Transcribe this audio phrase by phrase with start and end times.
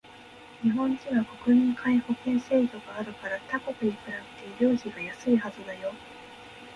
[0.63, 4.11] 日本人は国民皆保険制度があるから他国に比べ
[4.57, 5.93] て医療費がやすいはずだよ